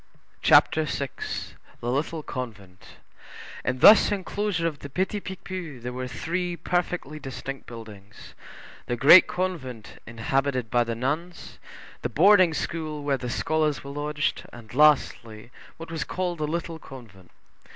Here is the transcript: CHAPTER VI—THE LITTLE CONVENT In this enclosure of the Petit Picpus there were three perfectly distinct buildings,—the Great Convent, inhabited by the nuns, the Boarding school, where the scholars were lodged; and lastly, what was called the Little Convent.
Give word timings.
CHAPTER 0.41 0.85
VI—THE 0.85 1.91
LITTLE 1.91 2.23
CONVENT 2.23 2.87
In 3.63 3.77
this 3.77 4.11
enclosure 4.11 4.65
of 4.65 4.79
the 4.79 4.89
Petit 4.89 5.19
Picpus 5.19 5.83
there 5.83 5.93
were 5.93 6.07
three 6.07 6.57
perfectly 6.57 7.19
distinct 7.19 7.67
buildings,—the 7.67 8.95
Great 8.95 9.27
Convent, 9.27 9.99
inhabited 10.07 10.71
by 10.71 10.83
the 10.83 10.95
nuns, 10.95 11.59
the 12.01 12.09
Boarding 12.09 12.55
school, 12.55 13.03
where 13.03 13.17
the 13.17 13.29
scholars 13.29 13.83
were 13.83 13.91
lodged; 13.91 14.43
and 14.51 14.73
lastly, 14.73 15.51
what 15.77 15.91
was 15.91 16.03
called 16.03 16.39
the 16.39 16.47
Little 16.47 16.79
Convent. 16.79 17.29